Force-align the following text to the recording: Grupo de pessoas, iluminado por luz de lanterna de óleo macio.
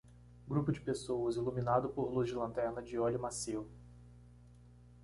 Grupo 0.47 0.71
de 0.71 0.79
pessoas, 0.81 1.35
iluminado 1.35 1.89
por 1.89 2.11
luz 2.11 2.27
de 2.27 2.33
lanterna 2.33 2.81
de 2.81 2.97
óleo 2.97 3.19
macio. 3.19 3.69